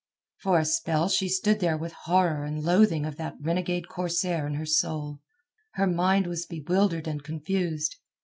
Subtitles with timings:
[0.39, 4.55] For a spell she stood there with horror and loathing of that renegade corsair in
[4.55, 5.19] her soul.
[5.73, 7.97] Her mind was bewildered and confused.